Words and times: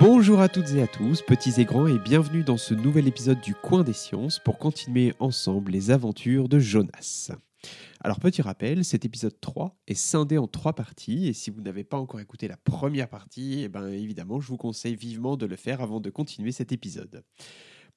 Bonjour 0.00 0.40
à 0.40 0.48
toutes 0.48 0.70
et 0.70 0.80
à 0.80 0.86
tous, 0.86 1.20
petits 1.20 1.60
et 1.60 1.66
grands, 1.66 1.86
et 1.86 1.98
bienvenue 1.98 2.42
dans 2.42 2.56
ce 2.56 2.72
nouvel 2.72 3.06
épisode 3.06 3.38
du 3.42 3.54
Coin 3.54 3.84
des 3.84 3.92
Sciences 3.92 4.38
pour 4.38 4.56
continuer 4.56 5.12
ensemble 5.18 5.72
les 5.72 5.90
aventures 5.90 6.48
de 6.48 6.58
Jonas. 6.58 7.30
Alors 8.02 8.18
petit 8.18 8.40
rappel, 8.40 8.82
cet 8.82 9.04
épisode 9.04 9.38
3 9.42 9.78
est 9.86 9.94
scindé 9.94 10.38
en 10.38 10.46
trois 10.46 10.72
parties, 10.72 11.28
et 11.28 11.34
si 11.34 11.50
vous 11.50 11.60
n'avez 11.60 11.84
pas 11.84 11.98
encore 11.98 12.20
écouté 12.20 12.48
la 12.48 12.56
première 12.56 13.10
partie, 13.10 13.60
eh 13.62 13.68
ben, 13.68 13.88
évidemment 13.88 14.40
je 14.40 14.48
vous 14.48 14.56
conseille 14.56 14.96
vivement 14.96 15.36
de 15.36 15.44
le 15.44 15.56
faire 15.56 15.82
avant 15.82 16.00
de 16.00 16.08
continuer 16.08 16.52
cet 16.52 16.72
épisode. 16.72 17.22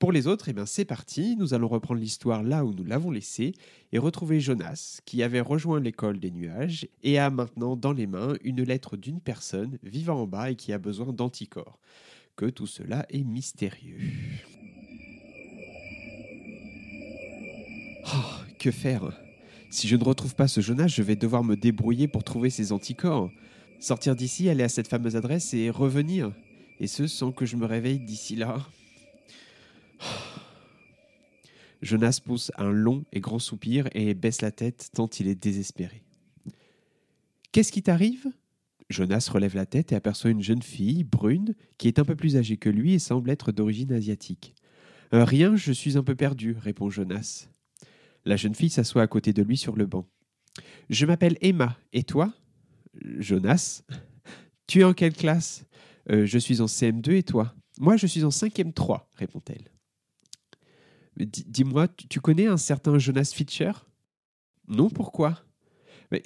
Pour 0.04 0.12
les 0.12 0.28
autres, 0.28 0.50
eh 0.50 0.56
c'est 0.66 0.84
parti, 0.84 1.38
nous 1.38 1.54
allons 1.54 1.70
reprendre 1.70 2.02
l'histoire 2.02 2.44
là 2.44 2.66
où 2.66 2.74
nous 2.74 2.84
l'avons 2.84 3.10
laissée 3.10 3.54
et 3.94 3.98
retrouver 3.98 4.42
Jonas, 4.42 5.00
qui 5.06 5.24
avait 5.24 5.40
rejoint 5.40 5.80
l'école 5.80 6.20
des 6.20 6.30
nuages 6.30 6.90
et 7.04 7.20
a 7.20 7.30
maintenant 7.30 7.78
dans 7.78 7.94
les 7.94 8.06
mains 8.06 8.34
une 8.44 8.64
lettre 8.64 8.98
d'une 8.98 9.22
personne 9.22 9.80
vivant 9.82 10.24
en 10.24 10.28
bas 10.28 10.52
et 10.52 10.56
qui 10.56 10.74
a 10.74 10.78
besoin 10.78 11.14
d'anticorps. 11.14 11.80
Que 12.36 12.48
tout 12.48 12.68
cela 12.68 13.06
est 13.12 13.24
mystérieux. 13.24 13.98
Oh, 18.14 18.42
que 18.60 18.72
faire? 18.72 19.10
Si 19.70 19.88
je 19.88 19.96
ne 19.96 20.04
retrouve 20.04 20.36
pas 20.36 20.50
ce 20.50 20.60
Jonas, 20.60 20.88
je 20.88 21.02
vais 21.02 21.16
devoir 21.16 21.46
me 21.46 21.56
débrouiller 21.56 22.10
pour 22.10 22.26
trouver 22.26 22.50
ses 22.50 22.74
anticorps. 22.74 23.32
Sortir 23.80 24.18
d'ici, 24.18 24.50
aller 24.50 24.64
à 24.64 24.70
cette 24.70 24.90
fameuse 24.90 25.16
adresse 25.16 25.54
et 25.54 25.70
revenir. 25.70 26.34
Et 26.82 26.88
ce 26.88 27.08
sans 27.08 27.32
que 27.32 27.46
je 27.46 27.56
me 27.56 27.66
réveille 27.66 28.00
d'ici 28.00 28.36
là. 28.36 28.68
Jonas 31.84 32.20
pousse 32.24 32.52
un 32.58 32.72
long 32.72 33.04
et 33.12 33.20
grand 33.20 33.40
soupir 33.40 33.90
et 33.94 34.14
baisse 34.14 34.42
la 34.42 34.52
tête 34.52 34.90
tant 34.94 35.08
il 35.20 35.28
est 35.28 35.36
désespéré. 35.36 36.04
Qu'est-ce 37.52 37.72
qui 37.74 37.84
t'arrive? 37.84 38.32
Jonas 38.90 39.30
relève 39.32 39.56
la 39.56 39.66
tête 39.66 39.92
et 39.92 39.96
aperçoit 39.96 40.32
une 40.32 40.42
jeune 40.42 40.62
fille, 40.62 41.04
brune, 41.04 41.56
qui 41.78 41.88
est 41.88 42.00
un 42.00 42.06
peu 42.06 42.16
plus 42.16 42.38
âgée 42.38 42.58
que 42.58 42.70
lui 42.70 42.94
et 42.94 43.00
semble 43.00 43.30
être 43.30 43.52
d'origine 43.52 43.92
asiatique. 43.92 44.56
Euh, 45.14 45.26
rien, 45.26 45.56
je 45.56 45.72
suis 45.72 45.98
un 45.98 46.04
peu 46.04 46.16
perdu, 46.16 46.56
répond 46.60 46.90
Jonas. 46.90 47.48
La 48.26 48.38
jeune 48.38 48.56
fille 48.56 48.70
s'assoit 48.70 49.02
à 49.02 49.08
côté 49.08 49.34
de 49.34 49.44
lui 49.44 49.58
sur 49.58 49.76
le 49.76 49.86
banc. 49.86 50.08
Je 50.90 51.06
m'appelle 51.06 51.38
Emma, 51.42 51.78
et 51.92 52.04
toi? 52.04 52.34
Jonas? 53.20 53.84
Tu 54.68 54.80
es 54.80 54.84
en 54.86 54.94
quelle 54.94 55.14
classe? 55.14 55.66
Euh, 56.10 56.26
Je 56.26 56.40
suis 56.40 56.62
en 56.62 56.66
CM2 56.66 57.12
et 57.12 57.24
toi? 57.24 57.54
Moi, 57.80 57.98
je 57.98 58.08
suis 58.08 58.24
en 58.24 58.30
5e 58.30 58.72
3, 58.72 59.10
répond-elle. 59.16 59.73
Dis-moi, 61.18 61.88
tu 62.10 62.20
connais 62.20 62.48
un 62.48 62.58
certain 62.58 62.98
Jonas 62.98 63.32
Fitcher 63.34 63.72
Non, 64.68 64.90
pourquoi? 64.90 65.44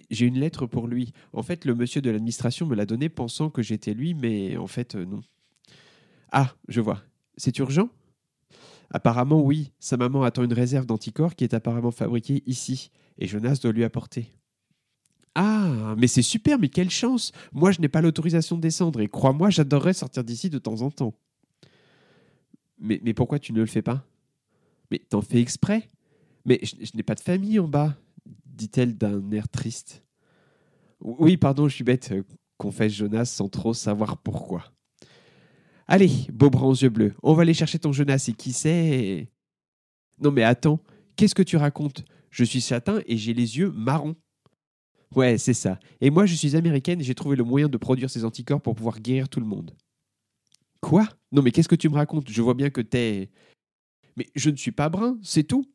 J'ai 0.09 0.25
une 0.25 0.39
lettre 0.39 0.66
pour 0.66 0.88
lui. 0.88 1.13
En 1.33 1.43
fait, 1.43 1.66
le 1.66 1.75
monsieur 1.75 2.02
de 2.02 2.09
l'administration 2.09 2.66
me 2.66 2.75
l'a 2.75 2.85
donnée 2.85 3.09
pensant 3.09 3.49
que 3.49 3.61
j'étais 3.61 3.93
lui, 3.93 4.13
mais 4.13 4.58
en 4.58 4.67
fait, 4.67 4.95
euh, 4.95 5.05
non. 5.05 5.21
Ah, 6.31 6.53
je 6.67 6.81
vois. 6.81 7.02
C'est 7.38 7.58
urgent? 7.59 7.89
Apparemment, 8.91 9.41
oui. 9.41 9.71
Sa 9.80 9.97
maman 9.97 10.23
attend 10.23 10.43
une 10.43 10.53
réserve 10.53 10.85
d'anticorps 10.85 11.35
qui 11.35 11.43
est 11.43 11.53
apparemment 11.53 11.91
fabriquée 11.91 12.43
ici, 12.45 12.91
et 13.17 13.27
Jonas 13.27 13.59
doit 13.61 13.71
lui 13.71 13.83
apporter. 13.83 14.31
Ah, 15.35 15.95
mais 15.97 16.08
c'est 16.08 16.21
super, 16.21 16.58
mais 16.58 16.69
quelle 16.69 16.89
chance 16.89 17.31
Moi, 17.53 17.71
je 17.71 17.80
n'ai 17.80 17.89
pas 17.89 18.02
l'autorisation 18.02 18.55
de 18.55 18.61
descendre, 18.61 19.02
et 19.02 19.08
crois-moi, 19.08 19.49
j'adorerais 19.49 19.93
sortir 19.93 20.23
d'ici 20.23 20.49
de 20.49 20.58
temps 20.58 20.81
en 20.81 20.91
temps. 20.91 21.13
Mais 22.80 23.13
pourquoi 23.13 23.39
tu 23.39 23.53
ne 23.53 23.59
le 23.59 23.65
fais 23.65 23.81
pas? 23.81 24.05
Mais 24.91 24.99
t'en 24.99 25.21
fais 25.21 25.41
exprès 25.41 25.89
Mais 26.45 26.59
je, 26.63 26.75
n'ai 26.95 27.03
pas 27.03 27.16
de 27.16 27.19
famille 27.19 27.59
en 27.59 27.67
bas, 27.67 27.97
dit-elle 28.45 28.97
d'un 28.97 29.31
air 29.31 29.49
triste. 29.49 30.03
Oui, 30.99 31.38
pardon, 31.38 31.67
je 31.67 31.75
suis 31.75 31.83
bête, 31.83 32.11
euh, 32.11 32.23
confesse 32.57 32.93
Jonas 32.93 33.25
sans 33.25 33.49
trop 33.49 33.73
savoir 33.73 34.17
pourquoi. 34.17 34.71
Allez, 35.87 36.11
beau 36.33 36.49
bras 36.49 36.67
aux 36.67 36.76
yeux 36.76 36.89
bleus, 36.89 37.14
on 37.23 37.33
va 37.33 37.43
aller 37.43 37.53
chercher 37.53 37.80
ton 37.80 37.93
Jonas 37.93 38.26
et 38.27 38.33
qui 38.33 38.52
sait. 38.52 39.31
Non 40.20 40.31
mais 40.31 40.43
attends, 40.43 40.81
qu'est-ce 41.15 41.36
que 41.36 41.43
tu 41.43 41.58
racontes? 41.58 42.03
Je 42.31 42.43
suis 42.43 42.61
châtain 42.61 43.02
et 43.05 43.17
j'ai 43.17 43.33
les 43.33 43.58
yeux 43.58 43.71
marrons. 43.71 44.15
Ouais, 45.15 45.37
c'est 45.37 45.53
ça. 45.53 45.80
Et 46.02 46.09
moi, 46.09 46.26
je 46.26 46.36
suis 46.36 46.55
américaine 46.55 46.99
et 46.99 47.03
j'ai 47.03 47.15
trouvé 47.15 47.36
le 47.36 47.43
moyen 47.43 47.70
de 47.70 47.77
produire 47.77 48.09
ces 48.09 48.26
anticorps 48.26 48.61
pour 48.61 48.76
pouvoir 48.76 48.99
guérir 48.99 49.30
tout 49.30 49.39
le 49.39 49.45
monde. 49.45 49.76
Quoi? 50.81 51.08
Non 51.31 51.42
mais 51.42 51.52
qu'est-ce 51.52 51.67
que 51.67 51.76
tu 51.76 51.89
me 51.89 51.95
racontes? 51.95 52.30
Je 52.30 52.42
vois 52.42 52.53
bien 52.53 52.70
que 52.70 52.81
t'es. 52.81 53.30
Mais 54.17 54.28
je 54.36 54.50
ne 54.50 54.58
suis 54.58 54.72
pas 54.72 54.89
brun, 54.89 55.17
c'est 55.22 55.44
tout. 55.44 55.72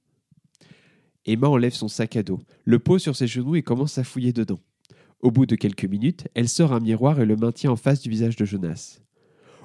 Emma 1.25 1.49
enlève 1.49 1.73
son 1.73 1.89
sac 1.89 2.17
à 2.17 2.23
dos, 2.23 2.41
le 2.65 2.81
pose 2.81 3.01
sur 3.01 3.17
ses 3.17 3.29
genoux 3.29 3.55
et 3.55 3.63
commence 3.63 3.97
à 3.97 4.05
fouiller 4.05 4.33
dedans. 4.33 4.61
Au 5.21 5.31
bout 5.31 5.47
de 5.47 5.55
quelques 5.55 5.85
minutes, 5.85 6.27
elle 6.35 6.49
sort 6.49 6.73
un 6.73 6.81
miroir 6.81 7.21
et 7.21 7.25
le 7.25 7.37
maintient 7.37 7.71
en 7.71 7.77
face 7.77 8.03
du 8.03 8.11
visage 8.11 8.35
de 8.35 8.45
Jonas. 8.45 8.99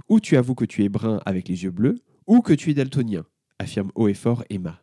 Ou 0.07 0.19
tu 0.19 0.37
avoues 0.37 0.53
que 0.53 0.65
tu 0.65 0.83
es 0.83 0.89
brun 0.89 1.19
avec 1.25 1.47
les 1.47 1.63
yeux 1.63 1.71
bleus, 1.71 1.99
ou 2.27 2.41
que 2.41 2.53
tu 2.53 2.69
es 2.69 2.73
daltonien, 2.75 3.25
affirme 3.57 3.91
haut 3.95 4.07
et 4.07 4.13
fort 4.13 4.43
Emma. 4.51 4.79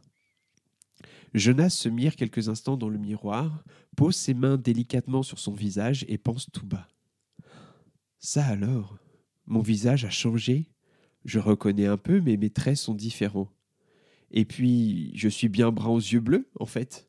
Jonas 1.33 1.71
se 1.71 1.89
mire 1.89 2.17
quelques 2.17 2.49
instants 2.49 2.77
dans 2.77 2.89
le 2.89 2.99
miroir, 2.99 3.63
pose 3.97 4.17
ses 4.17 4.35
mains 4.35 4.57
délicatement 4.57 5.23
sur 5.23 5.39
son 5.39 5.53
visage 5.53 6.05
et 6.09 6.19
pense 6.19 6.51
tout 6.51 6.67
bas. 6.67 6.89
Ça 8.19 8.45
alors? 8.45 8.99
Mon 9.47 9.61
visage 9.61 10.05
a 10.05 10.11
changé? 10.11 10.71
Je 11.25 11.39
reconnais 11.39 11.87
un 11.87 11.97
peu, 11.97 12.21
mais 12.21 12.37
mes 12.37 12.51
traits 12.51 12.79
sont 12.79 12.95
différents. 12.95 13.54
Et 14.37 14.45
puis, 14.45 15.13
je 15.15 15.29
suis 15.29 15.49
bien 15.49 15.71
brun 15.71 15.91
aux 15.91 15.99
yeux 15.99 16.19
bleus, 16.21 16.49
en 16.59 16.67
fait. 16.67 17.09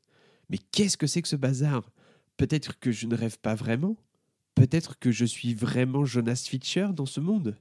Mais 0.49 0.59
qu'est-ce 0.59 0.95
que 0.95 1.07
c'est 1.07 1.23
que 1.23 1.27
ce 1.27 1.35
bazar? 1.35 1.91
Peut-être 2.37 2.79
que 2.79 2.91
je 2.91 3.07
ne 3.07 3.15
rêve 3.15 3.39
pas 3.39 3.55
vraiment 3.55 3.97
Peut-être 4.53 4.99
que 4.99 5.11
je 5.11 5.25
suis 5.25 5.53
vraiment 5.55 6.05
Jonas 6.05 6.45
Fitcher 6.47 6.89
dans 6.93 7.07
ce 7.07 7.19
monde 7.19 7.57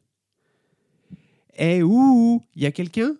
Eh, 1.56 1.82
ouh 1.82 2.42
Il 2.54 2.62
y 2.62 2.66
a 2.66 2.72
quelqu'un? 2.72 3.16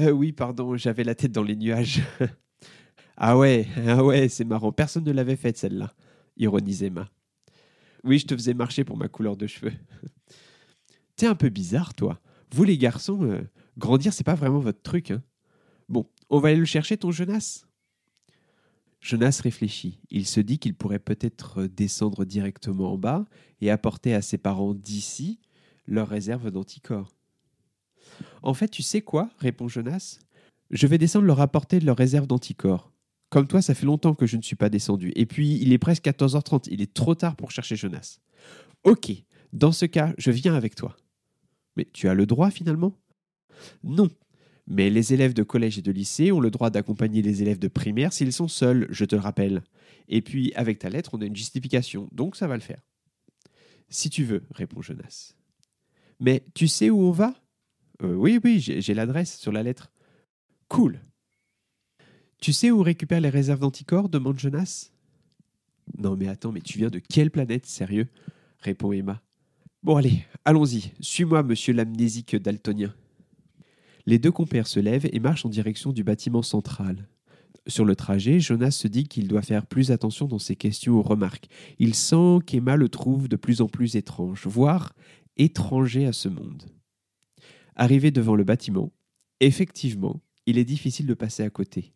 Euh, 0.00 0.10
Oui, 0.10 0.32
pardon, 0.32 0.76
j'avais 0.76 1.04
la 1.04 1.14
tête 1.14 1.30
dans 1.30 1.44
les 1.44 1.54
nuages. 1.56 2.02
ah 3.16 3.38
ouais, 3.38 3.68
ah 3.86 4.04
ouais, 4.04 4.28
c'est 4.28 4.44
marrant. 4.44 4.72
Personne 4.72 5.04
ne 5.04 5.12
l'avait 5.12 5.36
faite, 5.36 5.58
celle-là, 5.58 5.94
ironise 6.36 6.82
Emma. 6.82 7.08
Oui, 8.02 8.18
je 8.18 8.26
te 8.26 8.34
faisais 8.34 8.54
marcher 8.54 8.82
pour 8.82 8.96
ma 8.96 9.06
couleur 9.06 9.36
de 9.36 9.46
cheveux. 9.46 9.72
T'es 11.16 11.26
un 11.26 11.36
peu 11.36 11.50
bizarre, 11.50 11.94
toi. 11.94 12.20
Vous, 12.52 12.64
les 12.64 12.78
garçons, 12.78 13.22
euh, 13.22 13.42
grandir, 13.78 14.12
c'est 14.12 14.24
pas 14.24 14.34
vraiment 14.34 14.58
votre 14.58 14.82
truc, 14.82 15.12
hein 15.12 15.22
on 16.30 16.40
va 16.40 16.48
aller 16.48 16.58
le 16.58 16.64
chercher, 16.64 16.96
ton 16.96 17.10
Jonas? 17.10 17.64
Jonas 19.00 19.40
réfléchit. 19.42 20.00
Il 20.10 20.26
se 20.26 20.40
dit 20.40 20.58
qu'il 20.58 20.74
pourrait 20.74 20.98
peut-être 20.98 21.64
descendre 21.64 22.24
directement 22.24 22.92
en 22.92 22.98
bas 22.98 23.24
et 23.60 23.70
apporter 23.70 24.14
à 24.14 24.22
ses 24.22 24.38
parents 24.38 24.74
d'ici 24.74 25.38
leur 25.86 26.08
réserve 26.08 26.50
d'anticorps. 26.50 27.14
En 28.42 28.54
fait, 28.54 28.68
tu 28.68 28.82
sais 28.82 29.00
quoi? 29.00 29.30
répond 29.38 29.68
Jonas. 29.68 30.18
Je 30.70 30.86
vais 30.86 30.98
descendre 30.98 31.26
leur 31.26 31.40
apporter 31.40 31.80
leur 31.80 31.96
réserve 31.96 32.26
d'anticorps. 32.26 32.92
Comme 33.30 33.46
toi, 33.46 33.62
ça 33.62 33.74
fait 33.74 33.86
longtemps 33.86 34.14
que 34.14 34.26
je 34.26 34.36
ne 34.36 34.42
suis 34.42 34.56
pas 34.56 34.68
descendu. 34.68 35.12
Et 35.14 35.26
puis, 35.26 35.58
il 35.60 35.72
est 35.72 35.78
presque 35.78 36.04
14h30. 36.04 36.68
Il 36.70 36.80
est 36.80 36.92
trop 36.92 37.14
tard 37.14 37.36
pour 37.36 37.50
chercher 37.50 37.76
Jonas. 37.76 38.18
Ok, 38.84 39.12
dans 39.52 39.72
ce 39.72 39.86
cas, 39.86 40.14
je 40.18 40.30
viens 40.30 40.54
avec 40.54 40.74
toi. 40.74 40.96
Mais 41.76 41.86
tu 41.92 42.08
as 42.08 42.14
le 42.14 42.26
droit 42.26 42.50
finalement? 42.50 42.94
Non, 43.82 44.08
mais 44.70 44.90
les 44.90 45.14
élèves 45.14 45.32
de 45.32 45.42
collège 45.42 45.78
et 45.78 45.82
de 45.82 45.90
lycée 45.90 46.30
ont 46.30 46.40
le 46.40 46.50
droit 46.50 46.68
d'accompagner 46.70 47.22
les 47.22 47.40
élèves 47.42 47.58
de 47.58 47.68
primaire 47.68 48.12
s'ils 48.12 48.32
sont 48.34 48.48
seuls, 48.48 48.86
je 48.90 49.04
te 49.06 49.16
le 49.16 49.22
rappelle. 49.22 49.62
Et 50.08 50.20
puis, 50.20 50.52
avec 50.54 50.78
ta 50.78 50.90
lettre, 50.90 51.10
on 51.14 51.20
a 51.22 51.24
une 51.24 51.34
justification, 51.36 52.08
donc 52.12 52.36
ça 52.36 52.46
va 52.46 52.54
le 52.54 52.60
faire. 52.60 52.80
Si 53.88 54.10
tu 54.10 54.24
veux, 54.24 54.44
répond 54.54 54.82
Jonas. 54.82 55.32
Mais 56.20 56.44
tu 56.54 56.68
sais 56.68 56.90
où 56.90 57.00
on 57.00 57.10
va? 57.10 57.34
Euh, 58.02 58.14
Oui, 58.14 58.38
oui, 58.44 58.60
j'ai 58.60 58.94
l'adresse 58.94 59.38
sur 59.38 59.52
la 59.52 59.62
lettre. 59.62 59.90
Cool. 60.68 61.00
Tu 62.40 62.52
sais 62.52 62.70
où 62.70 62.82
récupère 62.82 63.20
les 63.20 63.30
réserves 63.30 63.60
d'anticorps? 63.60 64.08
demande 64.10 64.38
Jonas. 64.38 64.90
Non, 65.96 66.14
mais 66.16 66.28
attends, 66.28 66.52
mais 66.52 66.60
tu 66.60 66.76
viens 66.76 66.90
de 66.90 66.98
quelle 66.98 67.30
planète, 67.30 67.64
sérieux? 67.64 68.08
répond 68.58 68.92
Emma. 68.92 69.22
Bon, 69.82 69.96
allez, 69.96 70.24
allons-y. 70.44 70.92
Suis-moi, 71.00 71.42
monsieur 71.42 71.72
l'amnésique 71.72 72.36
daltonien. 72.36 72.94
Les 74.08 74.18
deux 74.18 74.32
compères 74.32 74.66
se 74.66 74.80
lèvent 74.80 75.06
et 75.12 75.20
marchent 75.20 75.44
en 75.44 75.50
direction 75.50 75.92
du 75.92 76.02
bâtiment 76.02 76.40
central. 76.40 77.06
Sur 77.66 77.84
le 77.84 77.94
trajet, 77.94 78.40
Jonas 78.40 78.70
se 78.70 78.88
dit 78.88 79.06
qu'il 79.06 79.28
doit 79.28 79.42
faire 79.42 79.66
plus 79.66 79.90
attention 79.90 80.26
dans 80.26 80.38
ses 80.38 80.56
questions 80.56 80.94
ou 80.94 81.02
remarques. 81.02 81.48
Il 81.78 81.94
sent 81.94 82.38
qu'Emma 82.46 82.76
le 82.76 82.88
trouve 82.88 83.28
de 83.28 83.36
plus 83.36 83.60
en 83.60 83.66
plus 83.66 83.96
étrange, 83.96 84.46
voire 84.46 84.94
étranger 85.36 86.06
à 86.06 86.14
ce 86.14 86.30
monde. 86.30 86.62
Arrivé 87.76 88.10
devant 88.10 88.34
le 88.34 88.44
bâtiment, 88.44 88.94
effectivement, 89.40 90.22
il 90.46 90.56
est 90.56 90.64
difficile 90.64 91.06
de 91.06 91.12
passer 91.12 91.42
à 91.42 91.50
côté. 91.50 91.92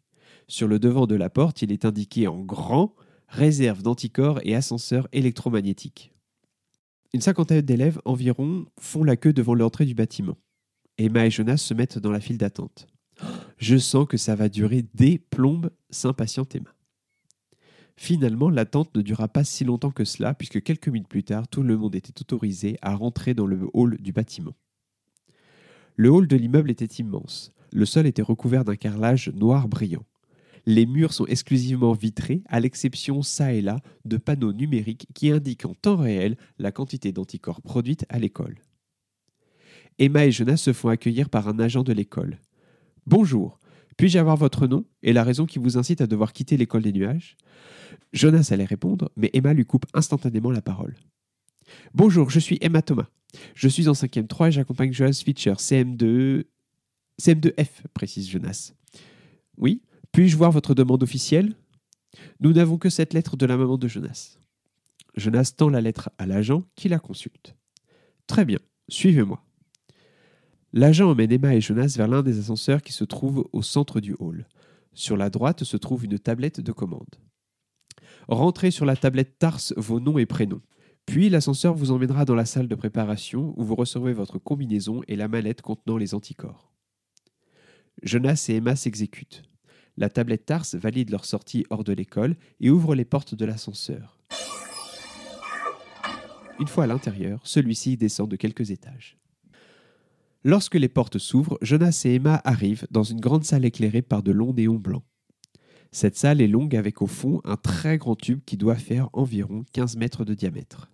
Sur 0.48 0.68
le 0.68 0.78
devant 0.78 1.06
de 1.06 1.14
la 1.14 1.30
porte, 1.30 1.62
il 1.62 1.72
est 1.72 1.86
indiqué 1.86 2.28
en 2.28 2.42
grand 2.42 2.94
réserve 3.28 3.82
d'anticorps 3.82 4.40
et 4.42 4.54
ascenseur 4.54 5.08
électromagnétique. 5.12 6.12
Une 7.14 7.22
cinquantaine 7.22 7.62
d'élèves 7.62 8.02
environ 8.04 8.66
font 8.78 9.02
la 9.02 9.16
queue 9.16 9.32
devant 9.32 9.54
l'entrée 9.54 9.86
du 9.86 9.94
bâtiment. 9.94 10.36
Emma 10.98 11.26
et 11.26 11.30
Jonas 11.30 11.58
se 11.58 11.74
mettent 11.74 11.98
dans 11.98 12.10
la 12.10 12.20
file 12.20 12.38
d'attente. 12.38 12.86
Je 13.58 13.76
sens 13.76 14.06
que 14.06 14.16
ça 14.16 14.34
va 14.34 14.48
durer 14.48 14.84
des 14.94 15.18
plombes, 15.18 15.70
s'impatiente 15.90 16.54
Emma. 16.54 16.74
Finalement, 17.96 18.50
l'attente 18.50 18.94
ne 18.96 19.02
dura 19.02 19.28
pas 19.28 19.44
si 19.44 19.64
longtemps 19.64 19.90
que 19.90 20.04
cela, 20.04 20.34
puisque 20.34 20.62
quelques 20.62 20.88
minutes 20.88 21.08
plus 21.08 21.24
tard, 21.24 21.46
tout 21.46 21.62
le 21.62 21.76
monde 21.76 21.94
était 21.94 22.20
autorisé 22.20 22.76
à 22.82 22.94
rentrer 22.94 23.34
dans 23.34 23.46
le 23.46 23.68
hall 23.72 23.96
du 24.00 24.12
bâtiment. 24.12 24.54
Le 25.96 26.10
hall 26.10 26.26
de 26.26 26.36
l'immeuble 26.36 26.70
était 26.70 26.84
immense. 26.86 27.52
Le 27.70 27.84
sol 27.84 28.06
était 28.06 28.22
recouvert 28.22 28.64
d'un 28.64 28.76
carrelage 28.76 29.28
noir 29.28 29.68
brillant. 29.68 30.04
Les 30.64 30.86
murs 30.86 31.12
sont 31.12 31.26
exclusivement 31.26 31.92
vitrés, 31.92 32.42
à 32.48 32.60
l'exception 32.60 33.22
ça 33.22 33.52
et 33.52 33.60
là 33.60 33.80
de 34.04 34.16
panneaux 34.16 34.52
numériques 34.52 35.08
qui 35.14 35.30
indiquent 35.30 35.66
en 35.66 35.74
temps 35.74 35.96
réel 35.96 36.36
la 36.58 36.72
quantité 36.72 37.12
d'anticorps 37.12 37.62
produite 37.62 38.04
à 38.08 38.18
l'école. 38.18 38.56
Emma 39.98 40.26
et 40.26 40.32
Jonas 40.32 40.56
se 40.58 40.72
font 40.72 40.88
accueillir 40.88 41.28
par 41.28 41.48
un 41.48 41.58
agent 41.58 41.82
de 41.82 41.92
l'école. 41.92 42.38
Bonjour, 43.06 43.58
puis-je 43.96 44.18
avoir 44.18 44.36
votre 44.36 44.66
nom 44.66 44.84
et 45.02 45.12
la 45.12 45.24
raison 45.24 45.46
qui 45.46 45.58
vous 45.58 45.76
incite 45.76 46.00
à 46.00 46.06
devoir 46.06 46.32
quitter 46.32 46.56
l'école 46.56 46.82
des 46.82 46.92
nuages? 46.92 47.36
Jonas 48.12 48.48
allait 48.50 48.64
répondre, 48.64 49.10
mais 49.16 49.30
Emma 49.32 49.52
lui 49.52 49.64
coupe 49.64 49.86
instantanément 49.94 50.50
la 50.50 50.62
parole. 50.62 50.94
Bonjour, 51.94 52.30
je 52.30 52.40
suis 52.40 52.58
Emma 52.60 52.82
Thomas. 52.82 53.08
Je 53.54 53.68
suis 53.68 53.88
en 53.88 53.92
5e 53.92 54.26
3 54.26 54.48
et 54.48 54.52
j'accompagne 54.52 54.92
Jonas 54.92 55.22
Fischer, 55.24 55.54
CM2. 55.54 56.44
CM2F, 57.20 57.68
précise 57.94 58.28
Jonas. 58.28 58.72
Oui, 59.56 59.82
puis-je 60.12 60.36
voir 60.36 60.50
votre 60.50 60.74
demande 60.74 61.02
officielle? 61.02 61.54
Nous 62.40 62.52
n'avons 62.52 62.78
que 62.78 62.90
cette 62.90 63.14
lettre 63.14 63.36
de 63.36 63.46
la 63.46 63.56
maman 63.56 63.78
de 63.78 63.88
Jonas. 63.88 64.38
Jonas 65.16 65.52
tend 65.56 65.68
la 65.68 65.80
lettre 65.80 66.10
à 66.18 66.26
l'agent 66.26 66.64
qui 66.74 66.88
la 66.88 66.98
consulte. 66.98 67.54
Très 68.26 68.44
bien, 68.44 68.58
suivez-moi. 68.88 69.44
L'agent 70.74 71.10
emmène 71.10 71.30
Emma 71.30 71.54
et 71.54 71.60
Jonas 71.60 71.94
vers 71.98 72.08
l'un 72.08 72.22
des 72.22 72.38
ascenseurs 72.38 72.80
qui 72.80 72.94
se 72.94 73.04
trouve 73.04 73.46
au 73.52 73.60
centre 73.60 74.00
du 74.00 74.16
hall. 74.18 74.46
Sur 74.94 75.18
la 75.18 75.28
droite 75.28 75.64
se 75.64 75.76
trouve 75.76 76.06
une 76.06 76.18
tablette 76.18 76.60
de 76.60 76.72
commande. 76.72 77.16
Rentrez 78.26 78.70
sur 78.70 78.86
la 78.86 78.96
tablette 78.96 79.38
TARS 79.38 79.74
vos 79.76 80.00
noms 80.00 80.16
et 80.16 80.24
prénoms. 80.24 80.62
Puis 81.04 81.28
l'ascenseur 81.28 81.74
vous 81.74 81.90
emmènera 81.90 82.24
dans 82.24 82.34
la 82.34 82.46
salle 82.46 82.68
de 82.68 82.74
préparation 82.74 83.52
où 83.58 83.64
vous 83.64 83.74
recevrez 83.74 84.14
votre 84.14 84.38
combinaison 84.38 85.02
et 85.08 85.16
la 85.16 85.28
mallette 85.28 85.60
contenant 85.60 85.98
les 85.98 86.14
anticorps. 86.14 86.72
Jonas 88.02 88.46
et 88.48 88.54
Emma 88.54 88.74
s'exécutent. 88.74 89.42
La 89.98 90.08
tablette 90.08 90.46
TARS 90.46 90.74
valide 90.74 91.10
leur 91.10 91.26
sortie 91.26 91.66
hors 91.68 91.84
de 91.84 91.92
l'école 91.92 92.34
et 92.60 92.70
ouvre 92.70 92.94
les 92.94 93.04
portes 93.04 93.34
de 93.34 93.44
l'ascenseur. 93.44 94.18
Une 96.58 96.68
fois 96.68 96.84
à 96.84 96.86
l'intérieur, 96.86 97.40
celui-ci 97.44 97.98
descend 97.98 98.30
de 98.30 98.36
quelques 98.36 98.70
étages. 98.70 99.18
Lorsque 100.44 100.74
les 100.74 100.88
portes 100.88 101.18
s'ouvrent, 101.18 101.58
Jonas 101.62 102.02
et 102.04 102.14
Emma 102.14 102.40
arrivent 102.44 102.86
dans 102.90 103.04
une 103.04 103.20
grande 103.20 103.44
salle 103.44 103.64
éclairée 103.64 104.02
par 104.02 104.22
de 104.22 104.32
longs 104.32 104.52
néons 104.52 104.78
blancs. 104.78 105.04
Cette 105.92 106.16
salle 106.16 106.40
est 106.40 106.48
longue 106.48 106.74
avec 106.74 107.00
au 107.02 107.06
fond 107.06 107.40
un 107.44 107.56
très 107.56 107.98
grand 107.98 108.16
tube 108.16 108.40
qui 108.44 108.56
doit 108.56 108.76
faire 108.76 109.08
environ 109.12 109.64
15 109.72 109.96
mètres 109.96 110.24
de 110.24 110.34
diamètre. 110.34 110.90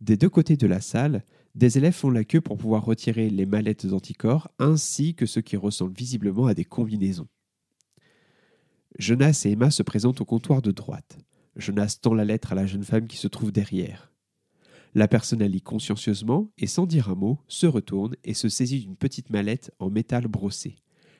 Des 0.00 0.16
deux 0.16 0.28
côtés 0.28 0.56
de 0.56 0.66
la 0.66 0.80
salle, 0.80 1.24
des 1.54 1.78
élèves 1.78 1.94
font 1.94 2.10
la 2.10 2.24
queue 2.24 2.40
pour 2.40 2.58
pouvoir 2.58 2.84
retirer 2.84 3.30
les 3.30 3.46
mallettes 3.46 3.86
d'anticorps 3.86 4.48
ainsi 4.58 5.14
que 5.14 5.26
ceux 5.26 5.40
qui 5.40 5.56
ressemblent 5.56 5.96
visiblement 5.96 6.46
à 6.46 6.54
des 6.54 6.64
combinaisons. 6.64 7.28
Jonas 8.98 9.42
et 9.46 9.52
Emma 9.52 9.70
se 9.70 9.82
présentent 9.82 10.20
au 10.20 10.24
comptoir 10.24 10.62
de 10.62 10.70
droite. 10.70 11.18
Jonas 11.56 11.98
tend 12.00 12.14
la 12.14 12.24
lettre 12.24 12.52
à 12.52 12.54
la 12.54 12.66
jeune 12.66 12.84
femme 12.84 13.08
qui 13.08 13.16
se 13.16 13.28
trouve 13.28 13.50
derrière. 13.50 14.13
La 14.94 15.08
personne 15.08 15.42
lit 15.42 15.60
consciencieusement 15.60 16.50
et 16.56 16.68
sans 16.68 16.86
dire 16.86 17.10
un 17.10 17.16
mot, 17.16 17.40
se 17.48 17.66
retourne 17.66 18.14
et 18.22 18.34
se 18.34 18.48
saisit 18.48 18.80
d'une 18.80 18.96
petite 18.96 19.30
mallette 19.30 19.72
en 19.80 19.90
métal 19.90 20.28
brossé. 20.28 20.76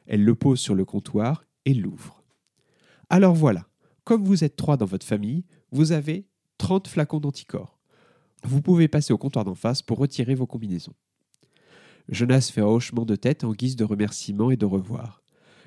Elle 0.06 0.22
le 0.22 0.34
pose 0.36 0.60
sur 0.60 0.76
le 0.76 0.84
comptoir 0.84 1.44
et 1.64 1.74
l'ouvre. 1.74 2.22
Alors 3.10 3.34
voilà, 3.34 3.66
comme 4.04 4.24
vous 4.24 4.44
êtes 4.44 4.56
trois 4.56 4.76
dans 4.76 4.86
votre 4.86 5.06
famille, 5.06 5.44
vous 5.72 5.92
avez 5.92 6.28
30 6.58 6.86
flacons 6.86 7.20
d'anticorps. 7.20 7.80
Vous 8.44 8.62
pouvez 8.62 8.86
passer 8.86 9.12
au 9.12 9.18
comptoir 9.18 9.44
d'en 9.44 9.54
face 9.54 9.82
pour 9.82 9.98
retirer 9.98 10.34
vos 10.34 10.46
combinaisons. 10.46 10.94
Jonas 12.08 12.50
fait 12.52 12.60
un 12.60 12.66
hochement 12.66 13.04
de 13.04 13.16
tête 13.16 13.44
en 13.44 13.52
guise 13.52 13.76
de 13.76 13.84
remerciement 13.84 14.50
et 14.50 14.56
de 14.56 14.66
revoir. 14.66 15.22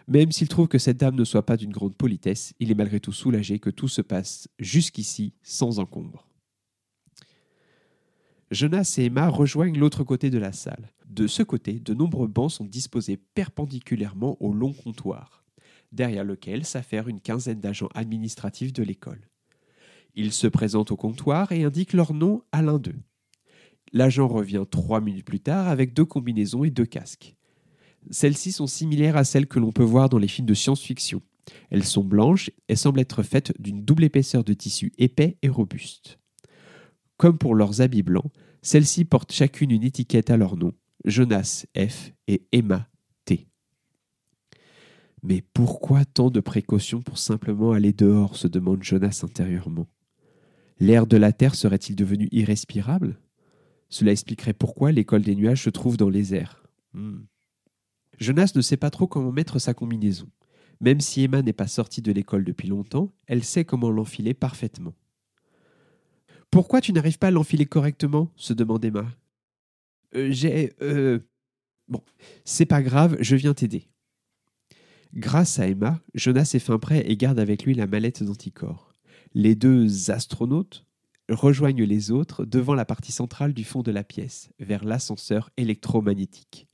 Même 0.08 0.32
s'il 0.32 0.48
trouve 0.48 0.68
que 0.68 0.78
cette 0.78 0.98
dame 0.98 1.16
ne 1.16 1.26
soit 1.26 1.46
pas 1.46 1.58
d'une 1.58 1.72
grande 1.72 1.96
politesse, 1.96 2.54
il 2.60 2.72
est 2.72 2.76
malgré 2.76 3.02
tout 3.02 3.12
soulagé 3.12 3.60
que 3.60 3.70
tout 3.70 3.90
se 3.90 4.02
passe 4.02 4.48
jusqu'ici 4.60 5.34
sans 5.44 5.80
encombre. 5.80 6.28
Jonas 8.50 8.96
et 8.98 9.06
Emma 9.06 9.28
rejoignent 9.28 9.78
l'autre 9.78 10.06
côté 10.06 10.30
de 10.30 10.38
la 10.38 10.54
salle. 10.54 10.94
De 11.06 11.28
ce 11.28 11.44
côté, 11.44 11.80
de 11.80 11.94
nombreux 11.94 12.28
bancs 12.28 12.52
sont 12.52 12.64
disposés 12.64 13.18
perpendiculairement 13.18 14.38
au 14.42 14.54
long 14.54 14.72
comptoir, 14.72 15.44
derrière 15.92 16.24
lequel 16.24 16.64
s'affaire 16.64 17.10
une 17.10 17.20
quinzaine 17.20 17.60
d'agents 17.60 17.90
administratifs 17.94 18.72
de 18.72 18.84
l'école. 18.84 19.30
Ils 20.16 20.32
se 20.32 20.48
présentent 20.48 20.92
au 20.92 20.96
comptoir 20.96 21.52
et 21.52 21.64
indiquent 21.66 21.94
leur 21.94 22.14
nom 22.14 22.42
à 22.54 22.62
l'un 22.62 22.80
d'eux. 22.80 23.00
L'agent 23.92 24.28
revient 24.28 24.66
trois 24.70 25.02
minutes 25.02 25.26
plus 25.26 25.40
tard 25.42 25.68
avec 25.68 25.94
deux 25.94 26.06
combinaisons 26.06 26.64
et 26.64 26.72
deux 26.72 26.86
casques. 26.86 27.36
Celles-ci 28.12 28.54
sont 28.54 28.68
similaires 28.68 29.18
à 29.18 29.26
celles 29.26 29.48
que 29.48 29.60
l'on 29.60 29.74
peut 29.74 29.84
voir 29.84 30.08
dans 30.08 30.18
les 30.18 30.28
films 30.28 30.48
de 30.48 30.54
science-fiction. 30.54 31.22
Elles 31.70 31.86
sont 31.86 32.04
blanches 32.04 32.50
et 32.70 32.76
semblent 32.76 33.00
être 33.00 33.24
faites 33.24 33.54
d'une 33.62 33.84
double 33.84 34.06
épaisseur 34.06 34.44
de 34.44 34.54
tissu 34.54 34.94
épais 34.98 35.38
et 35.42 35.50
robuste. 35.50 36.20
Comme 37.18 37.38
pour 37.38 37.56
leurs 37.56 37.82
habits 37.82 38.04
blancs, 38.04 38.32
celles-ci 38.62 39.06
portent 39.06 39.32
chacune 39.32 39.72
une 39.72 39.84
étiquette 39.84 40.30
à 40.30 40.38
leur 40.38 40.56
nom, 40.56 40.74
Jonas 41.06 41.66
F 41.76 42.12
et 42.28 42.48
Emma 42.52 42.88
T. 43.26 43.48
Mais 45.24 45.44
pourquoi 45.54 46.06
tant 46.06 46.30
de 46.30 46.40
précautions 46.40 47.02
pour 47.02 47.18
simplement 47.18 47.72
aller 47.72 47.94
dehors 47.94 48.36
se 48.36 48.48
demande 48.48 48.84
Jonas 48.84 49.22
intérieurement. 49.24 49.88
L'air 50.80 51.08
de 51.08 51.18
la 51.18 51.34
Terre 51.34 51.56
serait-il 51.56 51.96
devenu 51.96 52.30
irrespirable? 52.32 53.20
Cela 53.90 54.12
expliquerait 54.12 54.54
pourquoi 54.54 54.92
l'école 54.92 55.24
des 55.24 55.36
nuages 55.36 55.64
se 55.64 55.70
trouve 55.70 55.98
dans 55.98 56.10
les 56.10 56.36
airs. 56.36 56.64
Hmm. 56.94 57.22
Jonas 58.20 58.52
ne 58.56 58.62
sait 58.62 58.78
pas 58.78 58.90
trop 58.90 59.08
comment 59.08 59.32
mettre 59.32 59.60
sa 59.60 59.74
combinaison. 59.74 60.30
Même 60.82 61.00
si 61.00 61.24
Emma 61.24 61.42
n'est 61.42 61.54
pas 61.54 61.68
sortie 61.68 62.02
de 62.02 62.12
l'école 62.12 62.44
depuis 62.44 62.68
longtemps, 62.68 63.12
elle 63.26 63.44
sait 63.44 63.66
comment 63.66 63.90
l'enfiler 63.90 64.36
parfaitement. 64.36 64.94
Pourquoi 66.52 66.82
tu 66.82 66.94
n'arrives 66.94 67.18
pas 67.20 67.28
à 67.28 67.32
l'enfiler 67.32 67.66
correctement 67.66 68.32
se 68.36 68.54
demande 68.54 68.84
Emma. 68.86 69.06
Euh, 70.16 70.30
j'ai. 70.32 70.74
Euh... 70.82 71.20
Bon, 71.88 72.02
c'est 72.44 72.66
pas 72.66 72.82
grave, 72.82 73.18
je 73.20 73.36
viens 73.36 73.54
t'aider. 73.54 73.88
Grâce 75.14 75.60
à 75.60 75.68
Emma, 75.68 76.02
Jonas 76.14 76.52
est 76.54 76.60
fin 76.60 76.78
prêt 76.80 77.04
et 77.08 77.16
garde 77.16 77.40
avec 77.40 77.64
lui 77.64 77.74
la 77.74 77.88
mallette 77.88 78.24
d'anticorps. 78.24 78.94
Les 79.34 79.56
deux 79.56 80.12
astronautes 80.12 80.86
rejoignent 81.30 81.86
les 81.86 82.12
autres 82.12 82.46
devant 82.46 82.76
la 82.76 82.86
partie 82.86 83.12
centrale 83.12 83.54
du 83.54 83.64
fond 83.64 83.84
de 83.84 83.92
la 83.92 84.04
pièce, 84.04 84.50
vers 84.60 84.84
l'ascenseur 84.84 85.50
électromagnétique. 85.58 86.68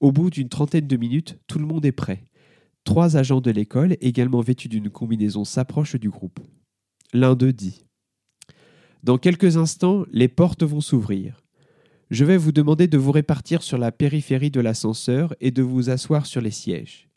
Au 0.00 0.12
bout 0.12 0.30
d'une 0.30 0.48
trentaine 0.48 0.86
de 0.86 0.96
minutes, 0.96 1.38
tout 1.46 1.58
le 1.58 1.66
monde 1.66 1.84
est 1.84 1.92
prêt. 1.92 2.24
Trois 2.84 3.16
agents 3.16 3.40
de 3.40 3.50
l'école, 3.50 3.96
également 4.00 4.40
vêtus 4.40 4.68
d'une 4.68 4.90
combinaison, 4.90 5.44
s'approchent 5.44 5.96
du 5.96 6.10
groupe. 6.10 6.40
L'un 7.12 7.36
d'eux 7.36 7.52
dit 7.52 7.86
dans 9.02 9.18
quelques 9.18 9.56
instants, 9.56 10.04
les 10.12 10.28
portes 10.28 10.62
vont 10.62 10.80
s'ouvrir. 10.80 11.42
Je 12.10 12.24
vais 12.24 12.36
vous 12.36 12.52
demander 12.52 12.86
de 12.86 12.98
vous 12.98 13.10
répartir 13.10 13.62
sur 13.62 13.78
la 13.78 13.90
périphérie 13.90 14.50
de 14.50 14.60
l'ascenseur 14.60 15.34
et 15.40 15.50
de 15.50 15.62
vous 15.62 15.90
asseoir 15.90 16.26
sur 16.26 16.40
les 16.40 16.50
sièges. 16.50 17.08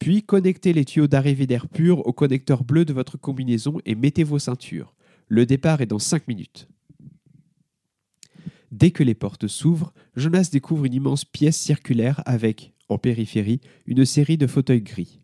Puis 0.00 0.22
connectez 0.22 0.72
les 0.72 0.84
tuyaux 0.84 1.06
d'arrivée 1.06 1.46
d'air 1.46 1.68
pur 1.68 2.06
au 2.06 2.12
connecteur 2.12 2.64
bleu 2.64 2.84
de 2.84 2.92
votre 2.92 3.16
combinaison 3.16 3.78
et 3.84 3.94
mettez 3.94 4.24
vos 4.24 4.38
ceintures. 4.38 4.94
Le 5.28 5.46
départ 5.46 5.82
est 5.82 5.86
dans 5.86 5.98
5 5.98 6.26
minutes. 6.26 6.68
Dès 8.72 8.90
que 8.90 9.04
les 9.04 9.14
portes 9.14 9.46
s'ouvrent, 9.46 9.92
Jonas 10.16 10.48
découvre 10.50 10.86
une 10.86 10.94
immense 10.94 11.24
pièce 11.24 11.58
circulaire 11.58 12.22
avec, 12.24 12.72
en 12.88 12.98
périphérie, 12.98 13.60
une 13.86 14.04
série 14.04 14.38
de 14.38 14.46
fauteuils 14.46 14.82
gris. 14.82 15.20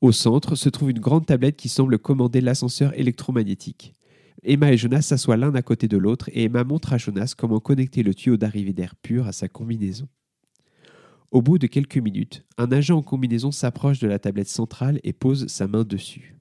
Au 0.00 0.12
centre 0.12 0.54
se 0.54 0.68
trouve 0.68 0.90
une 0.90 1.00
grande 1.00 1.26
tablette 1.26 1.56
qui 1.56 1.68
semble 1.68 1.98
commander 1.98 2.40
l'ascenseur 2.40 2.98
électromagnétique. 2.98 3.92
Emma 4.42 4.72
et 4.72 4.76
Jonas 4.76 5.02
s'assoient 5.02 5.36
l'un 5.36 5.54
à 5.54 5.62
côté 5.62 5.86
de 5.86 5.98
l'autre 5.98 6.30
et 6.32 6.44
Emma 6.44 6.64
montre 6.64 6.92
à 6.92 6.98
Jonas 6.98 7.34
comment 7.36 7.60
connecter 7.60 8.02
le 8.02 8.14
tuyau 8.14 8.36
d'arrivée 8.36 8.72
d'air 8.72 8.96
pur 8.96 9.26
à 9.26 9.32
sa 9.32 9.48
combinaison. 9.48 10.08
Au 11.30 11.42
bout 11.42 11.58
de 11.58 11.66
quelques 11.66 11.98
minutes, 11.98 12.44
un 12.58 12.72
agent 12.72 12.96
en 12.96 13.02
combinaison 13.02 13.52
s'approche 13.52 14.00
de 14.00 14.08
la 14.08 14.18
tablette 14.18 14.48
centrale 14.48 14.98
et 15.04 15.12
pose 15.12 15.46
sa 15.46 15.68
main 15.68 15.84
dessus. 15.84 16.36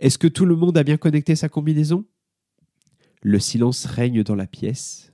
Est-ce 0.00 0.18
que 0.18 0.26
tout 0.26 0.44
le 0.44 0.56
monde 0.56 0.76
a 0.76 0.82
bien 0.82 0.96
connecté 0.96 1.36
sa 1.36 1.48
combinaison? 1.48 2.04
Le 3.22 3.38
silence 3.38 3.86
règne 3.86 4.24
dans 4.24 4.34
la 4.34 4.48
pièce 4.48 5.12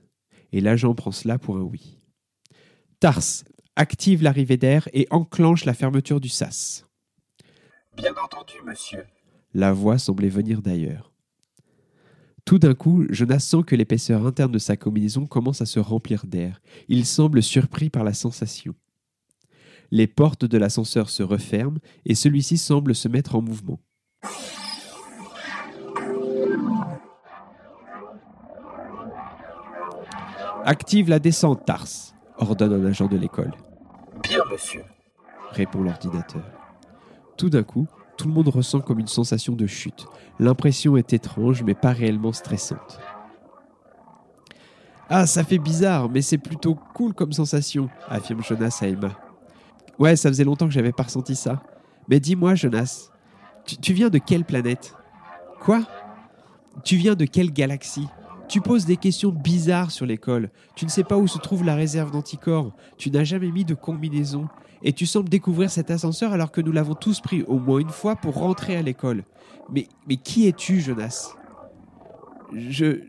et 0.51 0.61
l'agent 0.61 0.95
prend 0.95 1.11
cela 1.11 1.37
pour 1.37 1.57
un 1.57 1.61
oui. 1.61 1.99
Tars, 2.99 3.43
active 3.75 4.23
l'arrivée 4.23 4.57
d'air 4.57 4.89
et 4.93 5.07
enclenche 5.11 5.63
la 5.63 5.75
fermeture 5.75 6.19
du 6.19 6.27
sas. 6.27 6.87
Bien 7.95 8.13
entendu, 8.21 8.55
monsieur. 8.65 9.05
La 9.53 9.73
voix 9.73 9.97
semblait 9.97 10.29
venir 10.29 10.61
d'ailleurs. 10.61 11.08
Tout 12.45 12.59
d'un 12.59 12.73
coup, 12.73 13.05
Jonas 13.09 13.39
sent 13.39 13.63
que 13.65 13.75
l'épaisseur 13.75 14.25
interne 14.25 14.51
de 14.51 14.59
sa 14.59 14.77
combinaison 14.77 15.25
commence 15.25 15.61
à 15.61 15.65
se 15.65 15.79
remplir 15.79 16.25
d'air. 16.25 16.61
Il 16.87 17.05
semble 17.05 17.43
surpris 17.43 17.89
par 17.89 18.03
la 18.03 18.13
sensation. 18.13 18.73
Les 19.91 20.07
portes 20.07 20.45
de 20.45 20.57
l'ascenseur 20.57 21.09
se 21.09 21.23
referment 21.23 21.79
et 22.05 22.15
celui-ci 22.15 22.57
semble 22.57 22.93
se 22.95 23.07
mettre 23.07 23.35
en 23.35 23.41
mouvement. 23.41 23.79
Active 30.65 31.09
la 31.09 31.19
descente, 31.19 31.65
Tars, 31.65 31.87
ordonne 32.37 32.73
un 32.73 32.85
agent 32.85 33.07
de 33.07 33.17
l'école. 33.17 33.53
Bien, 34.21 34.43
monsieur. 34.51 34.83
Répond 35.51 35.81
l'ordinateur. 35.81 36.43
Tout 37.37 37.49
d'un 37.49 37.63
coup, 37.63 37.87
tout 38.19 38.27
le 38.27 38.33
monde 38.33 38.49
ressent 38.49 38.81
comme 38.81 38.99
une 38.99 39.07
sensation 39.07 39.53
de 39.53 39.65
chute. 39.65 40.05
L'impression 40.39 40.97
est 40.97 41.13
étrange, 41.13 41.63
mais 41.63 41.73
pas 41.73 41.93
réellement 41.93 42.33
stressante. 42.33 42.99
Ah, 45.07 45.25
ça 45.25 45.45
fait 45.45 45.57
bizarre, 45.57 46.09
mais 46.09 46.21
c'est 46.21 46.37
plutôt 46.37 46.75
cool 46.93 47.13
comme 47.13 47.31
sensation, 47.31 47.89
affirme 48.09 48.43
Jonas 48.43 48.79
à 48.81 48.87
Emma. 48.87 49.11
Ouais, 49.97 50.17
ça 50.17 50.27
faisait 50.27 50.43
longtemps 50.43 50.67
que 50.67 50.73
j'avais 50.73 50.91
pas 50.91 51.03
ressenti 51.03 51.33
ça. 51.33 51.63
Mais 52.09 52.19
dis-moi, 52.19 52.55
Jonas, 52.55 53.09
tu, 53.65 53.77
tu 53.77 53.93
viens 53.93 54.09
de 54.09 54.17
quelle 54.17 54.43
planète? 54.43 54.93
Quoi? 55.61 55.83
Tu 56.83 56.97
viens 56.97 57.15
de 57.15 57.23
quelle 57.23 57.53
galaxie? 57.53 58.09
Tu 58.49 58.61
poses 58.61 58.85
des 58.85 58.97
questions 58.97 59.31
bizarres 59.31 59.91
sur 59.91 60.07
l'école. 60.07 60.49
Tu 60.75 60.83
ne 60.83 60.89
sais 60.89 61.03
pas 61.03 61.17
où 61.17 61.27
se 61.27 61.37
trouve 61.37 61.63
la 61.63 61.75
réserve 61.75 62.11
d'anticorps. 62.11 62.73
Tu 62.97 63.11
n'as 63.11 63.23
jamais 63.23 63.51
mis 63.51 63.63
de 63.63 63.75
combinaison. 63.75 64.49
Et 64.81 64.91
tu 64.91 65.05
sembles 65.05 65.29
découvrir 65.29 65.69
cet 65.69 65.91
ascenseur 65.91 66.33
alors 66.33 66.51
que 66.51 66.59
nous 66.59 66.71
l'avons 66.71 66.95
tous 66.95 67.21
pris 67.21 67.43
au 67.43 67.59
moins 67.59 67.79
une 67.79 67.89
fois 67.89 68.15
pour 68.15 68.35
rentrer 68.35 68.75
à 68.75 68.81
l'école. 68.81 69.23
Mais, 69.71 69.87
qui 70.17 70.47
es-tu, 70.47 70.81
Jonas? 70.81 71.35
Je. 72.53 73.01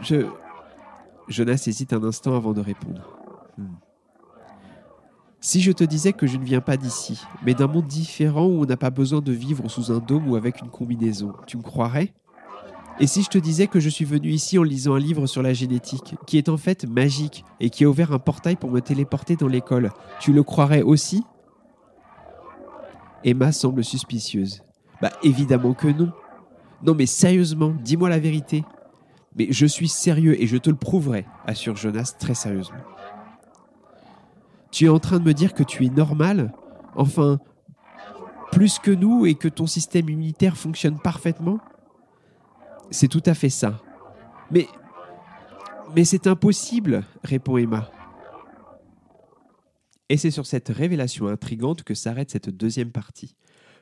Je. 0.00 0.26
Jonas 1.28 1.64
hésite 1.66 1.92
un 1.92 2.02
instant 2.02 2.34
avant 2.34 2.54
de 2.54 2.60
répondre. 2.60 3.02
Hmm. 3.58 3.74
Si 5.40 5.60
je 5.60 5.72
te 5.72 5.84
disais 5.84 6.12
que 6.12 6.26
je 6.26 6.38
ne 6.38 6.44
viens 6.44 6.60
pas 6.60 6.76
d'ici, 6.76 7.20
mais 7.44 7.52
d'un 7.52 7.66
monde 7.66 7.86
différent 7.86 8.46
où 8.46 8.62
on 8.62 8.64
n'a 8.64 8.76
pas 8.76 8.90
besoin 8.90 9.20
de 9.20 9.32
vivre 9.32 9.68
sous 9.68 9.90
un 9.90 9.98
dôme 9.98 10.30
ou 10.30 10.36
avec 10.36 10.62
une 10.62 10.70
combinaison, 10.70 11.32
tu 11.46 11.58
me 11.58 11.62
croirais? 11.62 12.14
Et 13.00 13.06
si 13.06 13.22
je 13.22 13.28
te 13.28 13.38
disais 13.38 13.66
que 13.66 13.80
je 13.80 13.88
suis 13.88 14.04
venu 14.04 14.28
ici 14.28 14.58
en 14.58 14.62
lisant 14.62 14.94
un 14.94 14.98
livre 14.98 15.26
sur 15.26 15.42
la 15.42 15.54
génétique, 15.54 16.14
qui 16.26 16.38
est 16.38 16.48
en 16.48 16.56
fait 16.56 16.84
magique 16.84 17.44
et 17.58 17.70
qui 17.70 17.84
a 17.84 17.88
ouvert 17.88 18.12
un 18.12 18.18
portail 18.18 18.56
pour 18.56 18.70
me 18.70 18.80
téléporter 18.80 19.34
dans 19.34 19.48
l'école, 19.48 19.90
tu 20.20 20.32
le 20.32 20.42
croirais 20.42 20.82
aussi? 20.82 21.24
Emma 23.24 23.50
semble 23.50 23.82
suspicieuse. 23.82 24.62
Bah 25.00 25.10
évidemment 25.22 25.74
que 25.74 25.88
non. 25.88 26.12
Non 26.84 26.94
mais 26.94 27.06
sérieusement, 27.06 27.74
dis-moi 27.82 28.08
la 28.08 28.18
vérité. 28.18 28.64
Mais 29.36 29.48
je 29.50 29.66
suis 29.66 29.88
sérieux 29.88 30.40
et 30.40 30.46
je 30.46 30.58
te 30.58 30.68
le 30.68 30.76
prouverai, 30.76 31.24
assure 31.46 31.76
Jonas 31.76 32.14
très 32.18 32.34
sérieusement. 32.34 32.76
Tu 34.70 34.84
es 34.84 34.88
en 34.88 34.98
train 34.98 35.18
de 35.18 35.24
me 35.24 35.34
dire 35.34 35.54
que 35.54 35.62
tu 35.62 35.86
es 35.86 35.88
normal? 35.88 36.52
Enfin, 36.94 37.38
plus 38.52 38.78
que 38.78 38.90
nous 38.90 39.26
et 39.26 39.34
que 39.34 39.48
ton 39.48 39.66
système 39.66 40.08
immunitaire 40.08 40.56
fonctionne 40.56 40.98
parfaitement? 40.98 41.58
C'est 42.92 43.08
tout 43.08 43.22
à 43.26 43.34
fait 43.34 43.50
ça. 43.50 43.82
Mais. 44.50 44.68
Mais 45.94 46.04
c'est 46.04 46.26
impossible, 46.26 47.04
répond 47.24 47.58
Emma. 47.58 47.90
Et 50.08 50.16
c'est 50.16 50.30
sur 50.30 50.46
cette 50.46 50.68
révélation 50.68 51.26
intrigante 51.26 51.82
que 51.82 51.94
s'arrête 51.94 52.30
cette 52.30 52.48
deuxième 52.48 52.92
partie. 52.92 53.34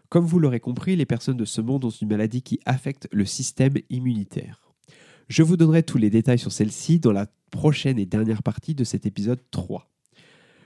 Comme 0.08 0.24
vous 0.24 0.40
l'aurez 0.40 0.58
compris, 0.58 0.96
les 0.96 1.06
personnes 1.06 1.36
de 1.36 1.44
ce 1.44 1.60
monde 1.60 1.84
ont 1.84 1.90
une 1.90 2.08
maladie 2.08 2.42
qui 2.42 2.58
affecte 2.66 3.08
le 3.12 3.24
système 3.24 3.74
immunitaire. 3.90 4.72
Je 5.28 5.44
vous 5.44 5.56
donnerai 5.56 5.84
tous 5.84 5.98
les 5.98 6.10
détails 6.10 6.38
sur 6.38 6.50
celle-ci 6.50 6.98
dans 6.98 7.12
la 7.12 7.26
prochaine 7.52 7.98
et 7.98 8.06
dernière 8.06 8.42
partie 8.42 8.74
de 8.74 8.82
cet 8.82 9.06
épisode 9.06 9.40
3. 9.52 9.88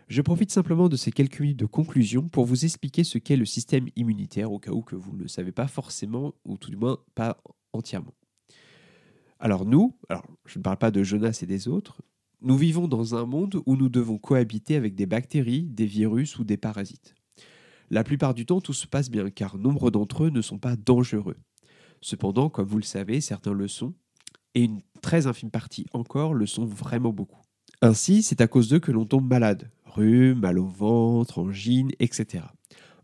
Je 0.09 0.23
profite 0.23 0.51
simplement 0.51 0.89
de 0.89 0.97
ces 0.97 1.13
quelques 1.13 1.41
minutes 1.41 1.59
de 1.59 1.67
conclusion 1.67 2.29
pour 2.29 2.47
vous 2.47 2.65
expliquer 2.65 3.05
ce 3.05 3.19
qu'est 3.19 3.37
le 3.37 3.45
système 3.45 3.89
immunitaire, 3.97 4.53
au 4.53 4.59
cas 4.59 4.71
où 4.71 4.81
que 4.81 4.97
vous 4.97 5.15
ne 5.17 5.23
le 5.23 5.29
savez 5.29 5.53
pas 5.53 5.67
forcément, 5.67 6.35
ou 6.47 6.57
tout 6.57 6.71
du 6.71 6.77
moins 6.77 6.99
pas 7.15 7.39
entièrement. 7.73 8.15
Alors 9.39 9.65
nous, 9.65 9.97
alors 10.09 10.27
je 10.47 10.59
ne 10.59 10.63
parle 10.63 10.79
pas 10.79 10.91
de 10.91 11.03
Jonas 11.03 11.39
et 11.43 11.47
des 11.47 11.69
autres, 11.69 12.03
nous 12.41 12.57
vivons 12.57 12.89
dans 12.89 13.15
un 13.15 13.25
monde 13.25 13.63
où 13.67 13.77
nous 13.77 13.89
devons 13.89 14.19
cohabiter 14.19 14.77
avec 14.77 14.95
des 14.95 15.07
bactéries, 15.07 15.63
des 15.63 15.87
virus 15.87 16.39
ou 16.39 16.45
des 16.45 16.57
parasites. 16.57 17.15
La 17.91 18.05
plupart 18.05 18.35
du 18.35 18.47
temps, 18.47 18.61
tout 18.61 18.73
se 18.73 18.87
passe 18.87 19.11
bien, 19.11 19.31
car 19.31 19.57
nombre 19.57 19.91
d'entre 19.91 20.25
eux 20.25 20.31
ne 20.31 20.43
sont 20.43 20.59
pas 20.59 20.77
dangereux. 20.77 21.37
Cependant, 22.01 22.51
comme 22.51 22.67
vous 22.67 22.79
le 22.79 22.83
savez, 22.83 23.21
certains 23.21 23.53
le 23.53 23.69
sont, 23.69 23.95
et 24.55 24.65
une 24.65 24.83
très 25.01 25.27
infime 25.27 25.51
partie 25.51 25.87
encore 25.93 26.35
le 26.35 26.47
sont 26.47 26.67
vraiment 26.67 27.13
beaucoup. 27.13 27.41
Ainsi, 27.83 28.23
c'est 28.23 28.41
à 28.41 28.47
cause 28.47 28.69
d'eux 28.69 28.79
que 28.79 28.93
l'on 28.93 29.05
tombe 29.05 29.29
malade, 29.29 29.71
rhume, 29.85 30.41
mal 30.41 30.59
au 30.59 30.67
ventre, 30.67 31.39
angine, 31.39 31.91
etc. 31.99 32.45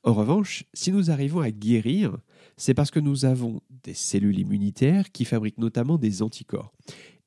En 0.03 0.15
revanche, 0.15 0.65
si 0.73 0.93
nous 0.93 1.11
arrivons 1.11 1.41
à 1.41 1.51
guérir, 1.51 2.17
c'est 2.57 2.75
parce 2.75 2.91
que 2.91 3.01
nous 3.01 3.25
avons 3.25 3.61
des 3.85 3.95
cellules 3.95 4.39
immunitaires 4.39 5.13
qui 5.13 5.25
fabriquent 5.25 5.59
notamment 5.59 5.99
des 5.99 6.23
anticorps 6.23 6.73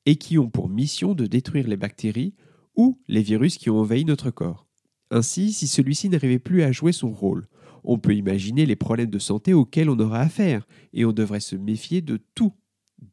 et 0.06 0.16
qui 0.16 0.38
ont 0.38 0.50
pour 0.50 0.68
mission 0.68 1.14
de 1.14 1.26
détruire 1.26 1.68
les 1.68 1.76
bactéries 1.76 2.34
ou 2.76 3.00
les 3.08 3.22
virus 3.22 3.58
qui 3.58 3.70
ont 3.70 3.78
envahi 3.78 4.04
notre 4.04 4.30
corps. 4.30 4.66
Ainsi, 5.10 5.52
si 5.52 5.66
celui-ci 5.68 6.08
n'arrivait 6.08 6.38
plus 6.38 6.62
à 6.62 6.72
jouer 6.72 6.92
son 6.92 7.12
rôle, 7.12 7.46
on 7.84 7.98
peut 7.98 8.14
imaginer 8.14 8.66
les 8.66 8.76
problèmes 8.76 9.10
de 9.10 9.18
santé 9.18 9.54
auxquels 9.54 9.90
on 9.90 9.98
aura 9.98 10.20
affaire, 10.20 10.66
et 10.92 11.04
on 11.04 11.12
devrait 11.12 11.40
se 11.40 11.54
méfier 11.54 12.00
de 12.00 12.18
tout, 12.34 12.52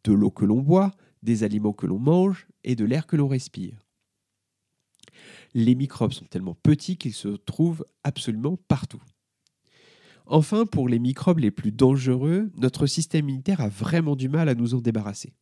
de 0.03 0.13
l'eau 0.13 0.31
que 0.31 0.45
l'on 0.45 0.61
boit, 0.61 0.91
des 1.21 1.43
aliments 1.43 1.73
que 1.73 1.85
l'on 1.85 1.99
mange 1.99 2.47
et 2.63 2.75
de 2.75 2.85
l'air 2.85 3.05
que 3.05 3.17
l'on 3.17 3.27
respire 3.27 3.85
les 5.53 5.75
microbes 5.75 6.13
sont 6.13 6.25
tellement 6.25 6.55
petits 6.55 6.97
qu'ils 6.97 7.13
se 7.13 7.29
trouvent 7.29 7.85
absolument 8.03 8.57
partout. 8.67 9.01
Enfin, 10.25 10.65
pour 10.65 10.87
les 10.87 10.99
microbes 10.99 11.39
les 11.39 11.51
plus 11.51 11.71
dangereux, 11.71 12.49
notre 12.57 12.85
système 12.85 13.27
immunitaire 13.27 13.61
a 13.61 13.69
vraiment 13.69 14.15
du 14.15 14.29
mal 14.29 14.49
à 14.49 14.55
nous 14.55 14.73
en 14.75 14.81
débarrasser. 14.81 15.33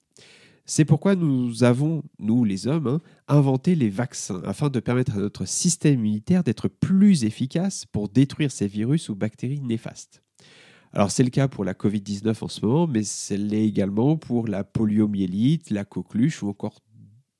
C'est 0.65 0.85
pourquoi 0.85 1.15
nous 1.15 1.63
avons, 1.63 2.03
nous 2.19 2.43
les 2.43 2.67
hommes, 2.67 2.85
hein, 2.85 3.01
inventé 3.27 3.73
les 3.73 3.89
vaccins 3.89 4.41
afin 4.45 4.69
de 4.69 4.79
permettre 4.79 5.15
à 5.15 5.19
notre 5.19 5.45
système 5.45 5.95
immunitaire 5.95 6.43
d'être 6.43 6.67
plus 6.67 7.23
efficace 7.23 7.85
pour 7.87 8.07
détruire 8.07 8.51
ces 8.51 8.67
virus 8.67 9.09
ou 9.09 9.15
bactéries 9.15 9.61
néfastes. 9.61 10.21
Alors 10.93 11.09
c'est 11.09 11.23
le 11.23 11.31
cas 11.31 11.47
pour 11.47 11.65
la 11.65 11.73
Covid-19 11.73 12.43
en 12.43 12.47
ce 12.47 12.65
moment, 12.65 12.87
mais 12.87 13.03
c'est 13.03 13.37
l'est 13.37 13.65
également 13.65 14.15
pour 14.15 14.47
la 14.47 14.63
poliomyélite, 14.63 15.71
la 15.71 15.85
coqueluche 15.85 16.43
ou 16.43 16.49
encore 16.49 16.81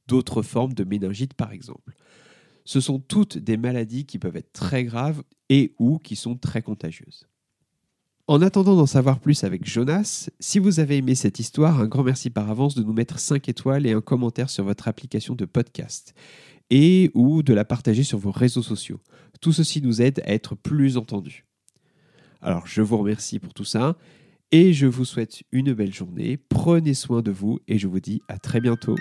d'autres 0.08 0.42
formes 0.42 0.74
de 0.74 0.84
méningite 0.84 1.36
par 1.36 1.52
exemple. 1.52 1.96
Ce 2.70 2.82
sont 2.82 3.00
toutes 3.00 3.40
des 3.40 3.58
maladies 3.58 4.06
qui 4.06 4.20
peuvent 4.20 4.36
être 4.36 4.54
très 4.54 4.84
graves 4.84 5.24
et 5.50 5.74
ou 5.80 5.98
qui 5.98 6.16
sont 6.16 6.36
très 6.36 6.62
contagieuses. 6.62 7.28
En 8.28 8.44
attendant 8.44 8.76
d'en 8.76 8.86
savoir 8.86 9.20
plus 9.20 9.44
avec 9.44 9.68
Jonas, 9.68 10.30
si 10.40 10.60
vous 10.60 10.80
avez 10.80 10.98
aimé 10.98 11.16
cette 11.16 11.40
histoire, 11.40 11.80
un 11.80 11.88
grand 11.88 12.04
merci 12.04 12.30
par 12.30 12.48
avance 12.48 12.76
de 12.76 12.84
nous 12.84 12.94
mettre 12.94 13.18
5 13.18 13.50
étoiles 13.50 13.88
et 13.88 13.94
un 13.94 14.02
commentaire 14.02 14.52
sur 14.52 14.66
votre 14.66 14.88
application 14.88 15.34
de 15.34 15.46
podcast 15.46 16.14
et 16.70 17.10
ou 17.16 17.42
de 17.42 17.56
la 17.56 17.66
partager 17.66 18.04
sur 18.04 18.20
vos 18.20 18.30
réseaux 18.30 18.62
sociaux. 18.62 19.00
Tout 19.42 19.52
ceci 19.52 19.82
nous 19.82 20.04
aide 20.04 20.22
à 20.28 20.32
être 20.32 20.54
plus 20.54 20.96
entendus. 20.96 21.48
Alors 22.40 22.68
je 22.68 22.84
vous 22.84 23.00
remercie 23.00 23.40
pour 23.40 23.56
tout 23.56 23.66
ça 23.66 23.98
et 24.52 24.74
je 24.74 24.86
vous 24.86 25.06
souhaite 25.06 25.42
une 25.52 25.74
belle 25.74 25.92
journée. 25.92 26.38
Prenez 26.38 26.94
soin 26.94 27.24
de 27.24 27.32
vous 27.32 27.58
et 27.68 27.80
je 27.80 27.88
vous 27.88 28.00
dis 28.00 28.22
à 28.28 28.38
très 28.38 28.62
bientôt. 28.62 28.96